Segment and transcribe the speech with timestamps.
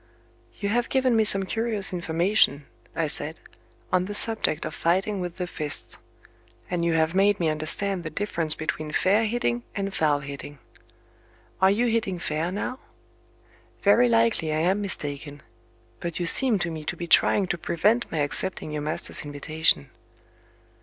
[0.59, 2.65] "You have given me some curious information,"
[2.95, 3.39] I said,
[3.93, 5.99] "on the subject of fighting with the fists;
[6.71, 10.57] and you have made me understand the difference between 'fair hitting' and 'foul hitting'.
[11.61, 12.79] Are you hitting fair now?
[13.83, 15.43] Very likely I am mistaken
[15.99, 19.91] but you seem to me to be trying to prevent my accepting your master's invitation."